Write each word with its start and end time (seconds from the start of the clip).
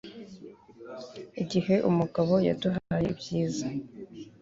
Igihe 1.41 1.75
umugabo 1.89 2.33
yaduhaye 2.47 3.07
ibyiza 3.13 3.67